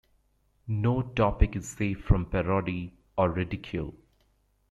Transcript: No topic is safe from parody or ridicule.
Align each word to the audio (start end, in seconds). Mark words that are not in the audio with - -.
No 0.67 1.03
topic 1.03 1.55
is 1.55 1.67
safe 1.69 2.03
from 2.03 2.25
parody 2.25 2.95
or 3.19 3.29
ridicule. 3.29 3.93